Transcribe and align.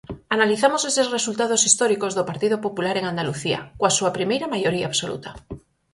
Analizamos 0.35 0.81
eses 0.91 1.11
resultados 1.17 1.61
históricos 1.69 2.15
do 2.17 2.27
Partido 2.29 2.57
Popular 2.65 2.95
en 2.97 3.05
Andalucía, 3.11 3.59
coa 3.79 3.95
súa 3.97 4.15
primeira 4.17 4.51
maioría 4.53 4.87
absoluta. 4.91 5.29